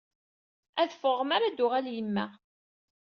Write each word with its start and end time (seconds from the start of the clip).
Ad 0.81 0.91
ffɣeɣ 0.95 1.21
mi 1.25 1.33
ara 1.35 1.51
d-tuɣal 1.53 1.87
yemma. 1.95 2.25